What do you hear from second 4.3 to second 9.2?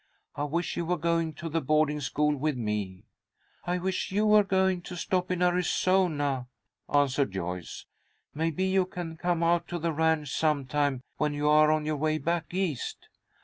going to stop in Arizona," answered Joyce. "Maybe you can